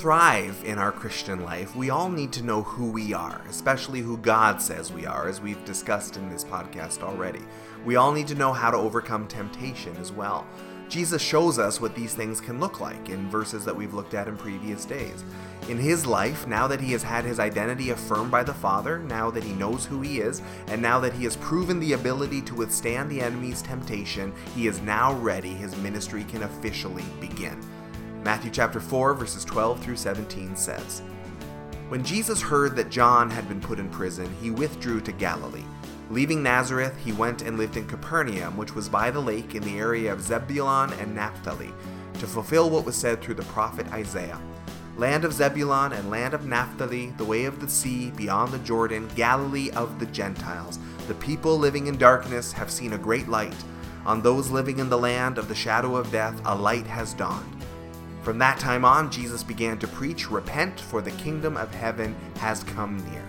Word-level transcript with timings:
thrive 0.00 0.64
in 0.64 0.78
our 0.78 0.90
Christian 0.90 1.44
life, 1.44 1.76
we 1.76 1.90
all 1.90 2.08
need 2.08 2.32
to 2.32 2.42
know 2.42 2.62
who 2.62 2.90
we 2.90 3.12
are, 3.12 3.42
especially 3.50 4.00
who 4.00 4.16
God 4.16 4.62
says 4.62 4.90
we 4.90 5.04
are, 5.04 5.28
as 5.28 5.42
we've 5.42 5.62
discussed 5.66 6.16
in 6.16 6.30
this 6.30 6.42
podcast 6.42 7.02
already. 7.02 7.42
We 7.84 7.96
all 7.96 8.10
need 8.10 8.26
to 8.28 8.34
know 8.34 8.50
how 8.50 8.70
to 8.70 8.78
overcome 8.78 9.28
temptation 9.28 9.94
as 9.98 10.10
well. 10.10 10.46
Jesus 10.88 11.20
shows 11.20 11.58
us 11.58 11.82
what 11.82 11.94
these 11.94 12.14
things 12.14 12.40
can 12.40 12.58
look 12.58 12.80
like 12.80 13.10
in 13.10 13.28
verses 13.28 13.62
that 13.66 13.76
we've 13.76 13.92
looked 13.92 14.14
at 14.14 14.26
in 14.26 14.38
previous 14.38 14.86
days. 14.86 15.22
In 15.68 15.76
his 15.76 16.06
life, 16.06 16.46
now 16.46 16.66
that 16.66 16.80
he 16.80 16.92
has 16.92 17.02
had 17.02 17.26
his 17.26 17.38
identity 17.38 17.90
affirmed 17.90 18.30
by 18.30 18.42
the 18.42 18.54
Father, 18.54 19.00
now 19.00 19.30
that 19.30 19.44
he 19.44 19.52
knows 19.52 19.84
who 19.84 20.00
he 20.00 20.20
is, 20.20 20.40
and 20.68 20.80
now 20.80 20.98
that 20.98 21.12
he 21.12 21.24
has 21.24 21.36
proven 21.36 21.78
the 21.78 21.92
ability 21.92 22.40
to 22.40 22.54
withstand 22.54 23.10
the 23.10 23.20
enemy's 23.20 23.60
temptation, 23.60 24.32
he 24.54 24.66
is 24.66 24.80
now 24.80 25.12
ready. 25.12 25.50
His 25.50 25.76
ministry 25.76 26.24
can 26.24 26.44
officially 26.44 27.04
begin. 27.20 27.60
Matthew 28.22 28.50
chapter 28.50 28.80
4 28.80 29.14
verses 29.14 29.46
12 29.46 29.82
through 29.82 29.96
17 29.96 30.54
says, 30.54 31.00
When 31.88 32.04
Jesus 32.04 32.42
heard 32.42 32.76
that 32.76 32.90
John 32.90 33.30
had 33.30 33.48
been 33.48 33.62
put 33.62 33.78
in 33.78 33.88
prison, 33.88 34.30
he 34.42 34.50
withdrew 34.50 35.00
to 35.02 35.12
Galilee. 35.12 35.64
Leaving 36.10 36.42
Nazareth, 36.42 36.94
he 37.02 37.12
went 37.12 37.40
and 37.40 37.56
lived 37.56 37.78
in 37.78 37.86
Capernaum, 37.86 38.56
which 38.58 38.74
was 38.74 38.90
by 38.90 39.10
the 39.10 39.20
lake 39.20 39.54
in 39.54 39.62
the 39.62 39.78
area 39.78 40.12
of 40.12 40.20
Zebulun 40.20 40.92
and 40.94 41.14
Naphtali, 41.14 41.72
to 42.18 42.26
fulfill 42.26 42.68
what 42.68 42.84
was 42.84 42.96
said 42.96 43.22
through 43.22 43.36
the 43.36 43.42
prophet 43.44 43.86
Isaiah. 43.92 44.40
Land 44.98 45.24
of 45.24 45.32
Zebulun 45.32 45.92
and 45.94 46.10
land 46.10 46.34
of 46.34 46.44
Naphtali, 46.44 47.10
the 47.16 47.24
way 47.24 47.46
of 47.46 47.60
the 47.60 47.68
sea, 47.68 48.10
beyond 48.10 48.52
the 48.52 48.58
Jordan, 48.58 49.08
Galilee 49.14 49.70
of 49.70 49.98
the 49.98 50.06
Gentiles. 50.06 50.78
The 51.08 51.14
people 51.14 51.56
living 51.58 51.86
in 51.86 51.96
darkness 51.96 52.52
have 52.52 52.70
seen 52.70 52.92
a 52.92 52.98
great 52.98 53.28
light. 53.28 53.56
On 54.04 54.20
those 54.20 54.50
living 54.50 54.78
in 54.78 54.90
the 54.90 54.98
land 54.98 55.38
of 55.38 55.48
the 55.48 55.54
shadow 55.54 55.96
of 55.96 56.12
death, 56.12 56.38
a 56.44 56.54
light 56.54 56.86
has 56.86 57.14
dawned. 57.14 57.59
From 58.22 58.38
that 58.38 58.58
time 58.58 58.84
on, 58.84 59.10
Jesus 59.10 59.42
began 59.42 59.78
to 59.78 59.88
preach, 59.88 60.30
Repent, 60.30 60.78
for 60.78 61.00
the 61.00 61.10
kingdom 61.12 61.56
of 61.56 61.72
heaven 61.74 62.14
has 62.36 62.62
come 62.64 62.98
near. 63.10 63.26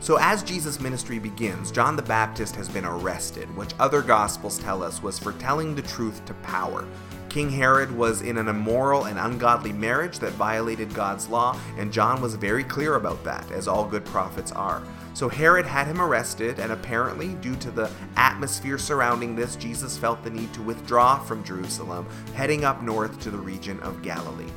So, 0.00 0.16
as 0.20 0.44
Jesus' 0.44 0.80
ministry 0.80 1.18
begins, 1.18 1.72
John 1.72 1.96
the 1.96 2.02
Baptist 2.02 2.54
has 2.54 2.68
been 2.68 2.84
arrested, 2.84 3.54
which 3.56 3.74
other 3.80 4.00
Gospels 4.00 4.58
tell 4.58 4.82
us 4.82 5.02
was 5.02 5.18
for 5.18 5.32
telling 5.32 5.74
the 5.74 5.82
truth 5.82 6.24
to 6.26 6.34
power. 6.34 6.86
King 7.28 7.50
Herod 7.50 7.90
was 7.90 8.22
in 8.22 8.38
an 8.38 8.48
immoral 8.48 9.04
and 9.04 9.18
ungodly 9.18 9.72
marriage 9.72 10.18
that 10.20 10.32
violated 10.32 10.94
God's 10.94 11.28
law, 11.28 11.58
and 11.76 11.92
John 11.92 12.22
was 12.22 12.36
very 12.36 12.64
clear 12.64 12.94
about 12.94 13.22
that, 13.24 13.50
as 13.50 13.68
all 13.68 13.84
good 13.84 14.04
prophets 14.04 14.52
are. 14.52 14.82
So 15.14 15.28
Herod 15.28 15.66
had 15.66 15.88
him 15.88 16.00
arrested, 16.00 16.60
and 16.60 16.70
apparently, 16.70 17.34
due 17.34 17.56
to 17.56 17.70
the 17.70 17.90
atmosphere 18.16 18.78
surrounding 18.78 19.34
this, 19.34 19.56
Jesus 19.56 19.98
felt 19.98 20.22
the 20.22 20.30
need 20.30 20.54
to 20.54 20.62
withdraw 20.62 21.18
from 21.18 21.44
Jerusalem, 21.44 22.06
heading 22.34 22.64
up 22.64 22.82
north 22.82 23.20
to 23.20 23.30
the 23.30 23.36
region 23.36 23.80
of 23.80 24.00
Galilee. 24.00 24.50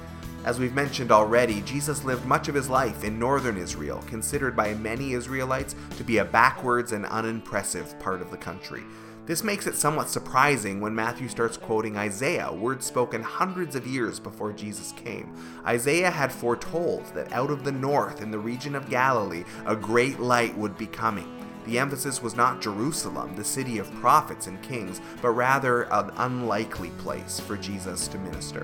As 0.43 0.59
we've 0.59 0.73
mentioned 0.73 1.11
already, 1.11 1.61
Jesus 1.61 2.03
lived 2.03 2.25
much 2.25 2.47
of 2.47 2.55
his 2.55 2.67
life 2.67 3.03
in 3.03 3.19
northern 3.19 3.57
Israel, 3.57 4.03
considered 4.07 4.55
by 4.55 4.73
many 4.73 5.13
Israelites 5.13 5.75
to 5.97 6.03
be 6.03 6.17
a 6.17 6.25
backwards 6.25 6.93
and 6.93 7.05
unimpressive 7.05 7.99
part 7.99 8.23
of 8.23 8.31
the 8.31 8.37
country. 8.37 8.81
This 9.27 9.43
makes 9.43 9.67
it 9.67 9.75
somewhat 9.75 10.09
surprising 10.09 10.81
when 10.81 10.95
Matthew 10.95 11.27
starts 11.27 11.57
quoting 11.57 11.95
Isaiah, 11.95 12.51
words 12.51 12.87
spoken 12.87 13.21
hundreds 13.21 13.75
of 13.75 13.85
years 13.85 14.19
before 14.19 14.51
Jesus 14.51 14.93
came. 14.93 15.31
Isaiah 15.63 16.09
had 16.09 16.31
foretold 16.31 17.05
that 17.13 17.31
out 17.31 17.51
of 17.51 17.63
the 17.63 17.71
north, 17.71 18.23
in 18.23 18.31
the 18.31 18.39
region 18.39 18.73
of 18.73 18.89
Galilee, 18.89 19.43
a 19.67 19.75
great 19.75 20.19
light 20.19 20.57
would 20.57 20.75
be 20.75 20.87
coming. 20.87 21.31
The 21.67 21.77
emphasis 21.77 22.23
was 22.23 22.35
not 22.35 22.61
Jerusalem, 22.61 23.35
the 23.35 23.43
city 23.43 23.77
of 23.77 23.93
prophets 24.01 24.47
and 24.47 24.59
kings, 24.63 25.01
but 25.21 25.29
rather 25.29 25.83
an 25.83 26.09
unlikely 26.17 26.89
place 26.97 27.39
for 27.39 27.55
Jesus 27.55 28.07
to 28.07 28.17
minister. 28.17 28.63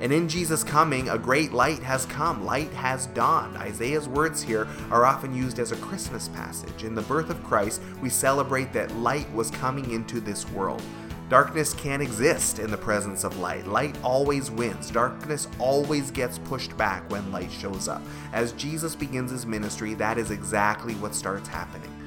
And 0.00 0.12
in 0.12 0.28
Jesus' 0.28 0.62
coming, 0.62 1.08
a 1.08 1.18
great 1.18 1.52
light 1.52 1.82
has 1.82 2.06
come. 2.06 2.44
Light 2.44 2.72
has 2.72 3.06
dawned. 3.08 3.56
Isaiah's 3.56 4.08
words 4.08 4.42
here 4.42 4.68
are 4.90 5.04
often 5.04 5.34
used 5.34 5.58
as 5.58 5.72
a 5.72 5.76
Christmas 5.76 6.28
passage. 6.28 6.84
In 6.84 6.94
the 6.94 7.02
birth 7.02 7.30
of 7.30 7.42
Christ, 7.42 7.82
we 8.00 8.08
celebrate 8.08 8.72
that 8.72 8.94
light 8.96 9.32
was 9.32 9.50
coming 9.50 9.90
into 9.90 10.20
this 10.20 10.48
world. 10.50 10.82
Darkness 11.28 11.74
can't 11.74 12.02
exist 12.02 12.58
in 12.58 12.70
the 12.70 12.76
presence 12.76 13.22
of 13.22 13.38
light. 13.38 13.66
Light 13.66 13.96
always 14.02 14.50
wins. 14.50 14.90
Darkness 14.90 15.46
always 15.58 16.10
gets 16.10 16.38
pushed 16.38 16.74
back 16.78 17.10
when 17.10 17.30
light 17.30 17.52
shows 17.52 17.86
up. 17.86 18.00
As 18.32 18.52
Jesus 18.52 18.94
begins 18.94 19.30
his 19.30 19.44
ministry, 19.44 19.92
that 19.94 20.16
is 20.16 20.30
exactly 20.30 20.94
what 20.94 21.14
starts 21.14 21.48
happening. 21.48 21.97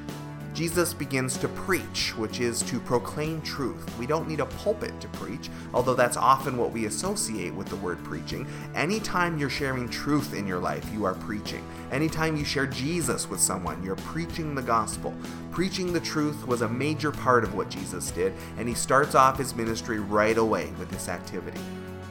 Jesus 0.61 0.93
begins 0.93 1.37
to 1.37 1.47
preach, 1.47 2.15
which 2.17 2.39
is 2.39 2.61
to 2.61 2.79
proclaim 2.79 3.41
truth. 3.41 3.97
We 3.97 4.05
don't 4.05 4.27
need 4.27 4.41
a 4.41 4.45
pulpit 4.45 5.01
to 5.01 5.07
preach, 5.07 5.49
although 5.73 5.95
that's 5.95 6.17
often 6.17 6.55
what 6.55 6.71
we 6.71 6.85
associate 6.85 7.51
with 7.55 7.67
the 7.67 7.77
word 7.77 7.97
preaching. 8.03 8.45
Anytime 8.75 9.39
you're 9.39 9.49
sharing 9.49 9.89
truth 9.89 10.35
in 10.35 10.45
your 10.45 10.59
life, 10.59 10.87
you 10.93 11.03
are 11.03 11.15
preaching. 11.15 11.65
Anytime 11.91 12.37
you 12.37 12.45
share 12.45 12.67
Jesus 12.67 13.27
with 13.27 13.39
someone, 13.39 13.81
you're 13.81 13.95
preaching 13.95 14.53
the 14.53 14.61
gospel. 14.61 15.15
Preaching 15.49 15.93
the 15.93 15.99
truth 15.99 16.45
was 16.45 16.61
a 16.61 16.69
major 16.69 17.11
part 17.11 17.43
of 17.43 17.55
what 17.55 17.71
Jesus 17.71 18.11
did, 18.11 18.31
and 18.59 18.69
he 18.69 18.75
starts 18.75 19.15
off 19.15 19.39
his 19.39 19.55
ministry 19.55 19.99
right 19.99 20.37
away 20.37 20.71
with 20.77 20.91
this 20.91 21.09
activity. 21.09 21.59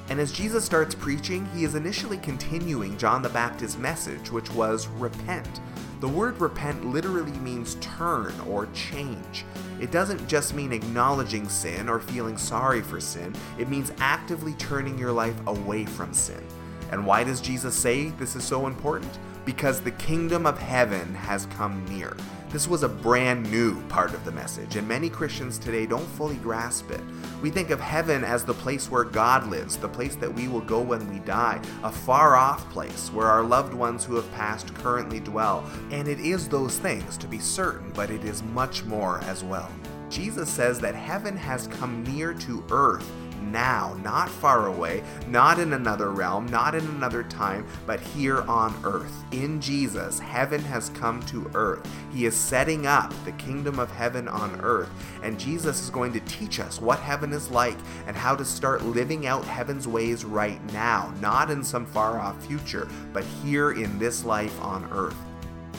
And 0.08 0.18
as 0.18 0.32
Jesus 0.32 0.64
starts 0.64 0.96
preaching, 0.96 1.46
he 1.54 1.62
is 1.62 1.76
initially 1.76 2.18
continuing 2.18 2.98
John 2.98 3.22
the 3.22 3.28
Baptist's 3.28 3.78
message, 3.78 4.32
which 4.32 4.50
was 4.50 4.88
repent. 4.88 5.60
The 6.00 6.08
word 6.08 6.40
repent 6.40 6.86
literally 6.86 7.38
means 7.40 7.74
turn 7.82 8.32
or 8.48 8.68
change. 8.72 9.44
It 9.80 9.90
doesn't 9.90 10.26
just 10.26 10.54
mean 10.54 10.72
acknowledging 10.72 11.46
sin 11.46 11.90
or 11.90 12.00
feeling 12.00 12.38
sorry 12.38 12.80
for 12.80 13.00
sin, 13.00 13.34
it 13.58 13.68
means 13.68 13.92
actively 13.98 14.54
turning 14.54 14.96
your 14.98 15.12
life 15.12 15.38
away 15.46 15.84
from 15.84 16.14
sin. 16.14 16.42
And 16.90 17.06
why 17.06 17.22
does 17.22 17.42
Jesus 17.42 17.74
say 17.74 18.08
this 18.08 18.34
is 18.34 18.44
so 18.44 18.66
important? 18.66 19.18
Because 19.44 19.82
the 19.82 19.90
kingdom 19.92 20.46
of 20.46 20.58
heaven 20.58 21.14
has 21.14 21.44
come 21.46 21.84
near. 21.84 22.16
This 22.50 22.66
was 22.66 22.82
a 22.82 22.88
brand 22.88 23.48
new 23.48 23.80
part 23.82 24.12
of 24.12 24.24
the 24.24 24.32
message, 24.32 24.74
and 24.74 24.88
many 24.88 25.08
Christians 25.08 25.56
today 25.56 25.86
don't 25.86 26.04
fully 26.04 26.34
grasp 26.34 26.90
it. 26.90 27.00
We 27.42 27.48
think 27.48 27.70
of 27.70 27.78
heaven 27.78 28.24
as 28.24 28.44
the 28.44 28.54
place 28.54 28.90
where 28.90 29.04
God 29.04 29.46
lives, 29.46 29.76
the 29.76 29.88
place 29.88 30.16
that 30.16 30.34
we 30.34 30.48
will 30.48 30.60
go 30.60 30.80
when 30.80 31.08
we 31.12 31.20
die, 31.20 31.62
a 31.84 31.92
far 31.92 32.34
off 32.34 32.68
place 32.70 33.08
where 33.12 33.28
our 33.28 33.44
loved 33.44 33.72
ones 33.72 34.04
who 34.04 34.16
have 34.16 34.28
passed 34.32 34.74
currently 34.74 35.20
dwell. 35.20 35.64
And 35.92 36.08
it 36.08 36.18
is 36.18 36.48
those 36.48 36.76
things, 36.76 37.16
to 37.18 37.28
be 37.28 37.38
certain, 37.38 37.92
but 37.92 38.10
it 38.10 38.24
is 38.24 38.42
much 38.42 38.84
more 38.84 39.20
as 39.26 39.44
well. 39.44 39.70
Jesus 40.08 40.50
says 40.50 40.80
that 40.80 40.96
heaven 40.96 41.36
has 41.36 41.68
come 41.68 42.02
near 42.02 42.34
to 42.34 42.64
earth 42.72 43.08
now, 43.40 43.98
not 44.02 44.28
far 44.28 44.66
away, 44.66 45.02
not 45.28 45.58
in 45.58 45.72
another 45.72 46.10
realm, 46.10 46.46
not 46.46 46.74
in 46.74 46.86
another 46.86 47.22
time, 47.24 47.66
but 47.86 48.00
here 48.00 48.42
on 48.42 48.74
earth. 48.84 49.24
In 49.32 49.60
Jesus, 49.60 50.18
heaven 50.18 50.60
has 50.62 50.90
come 50.90 51.22
to 51.24 51.50
earth. 51.54 51.86
He 52.12 52.26
is 52.26 52.36
setting 52.36 52.86
up 52.86 53.12
the 53.24 53.32
kingdom 53.32 53.78
of 53.78 53.90
heaven 53.90 54.28
on 54.28 54.60
earth, 54.60 54.90
and 55.22 55.38
Jesus 55.38 55.82
is 55.82 55.90
going 55.90 56.12
to 56.12 56.20
teach 56.20 56.60
us 56.60 56.80
what 56.80 56.98
heaven 56.98 57.32
is 57.32 57.50
like 57.50 57.78
and 58.06 58.16
how 58.16 58.34
to 58.36 58.44
start 58.44 58.84
living 58.84 59.26
out 59.26 59.44
heaven's 59.44 59.86
ways 59.88 60.24
right 60.24 60.62
now, 60.72 61.12
not 61.20 61.50
in 61.50 61.62
some 61.64 61.86
far 61.86 62.18
off 62.18 62.44
future, 62.46 62.88
but 63.12 63.24
here 63.42 63.72
in 63.72 63.98
this 63.98 64.24
life 64.24 64.60
on 64.60 64.88
earth. 64.92 65.16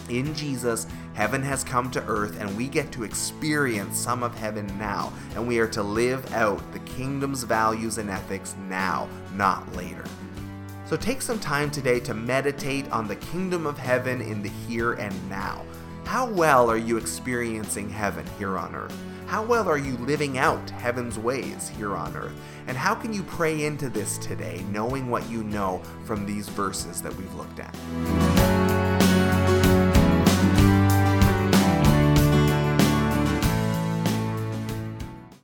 In 0.09 0.33
Jesus, 0.35 0.87
heaven 1.13 1.41
has 1.43 1.63
come 1.63 1.89
to 1.91 2.03
earth, 2.05 2.39
and 2.39 2.55
we 2.57 2.67
get 2.67 2.91
to 2.93 3.03
experience 3.03 3.97
some 3.97 4.23
of 4.23 4.35
heaven 4.35 4.67
now, 4.77 5.13
and 5.35 5.47
we 5.47 5.59
are 5.59 5.67
to 5.69 5.83
live 5.83 6.33
out 6.33 6.59
the 6.73 6.79
kingdom's 6.79 7.43
values 7.43 7.97
and 7.97 8.09
ethics 8.09 8.55
now, 8.67 9.07
not 9.35 9.75
later. 9.75 10.03
So 10.85 10.97
take 10.97 11.21
some 11.21 11.39
time 11.39 11.71
today 11.71 12.01
to 12.01 12.13
meditate 12.13 12.91
on 12.91 13.07
the 13.07 13.15
kingdom 13.15 13.65
of 13.65 13.77
heaven 13.77 14.21
in 14.21 14.41
the 14.41 14.49
here 14.67 14.93
and 14.93 15.29
now. 15.29 15.63
How 16.03 16.29
well 16.29 16.69
are 16.69 16.77
you 16.77 16.97
experiencing 16.97 17.89
heaven 17.89 18.25
here 18.37 18.57
on 18.57 18.75
earth? 18.75 18.93
How 19.27 19.41
well 19.41 19.69
are 19.69 19.77
you 19.77 19.95
living 19.99 20.37
out 20.37 20.69
heaven's 20.71 21.17
ways 21.17 21.69
here 21.69 21.95
on 21.95 22.13
earth? 22.17 22.33
And 22.67 22.75
how 22.75 22.93
can 22.93 23.13
you 23.13 23.23
pray 23.23 23.63
into 23.63 23.87
this 23.87 24.17
today, 24.17 24.65
knowing 24.69 25.09
what 25.09 25.29
you 25.29 25.45
know 25.45 25.81
from 26.03 26.25
these 26.25 26.49
verses 26.49 27.01
that 27.01 27.15
we've 27.15 27.33
looked 27.35 27.61
at? 27.61 28.90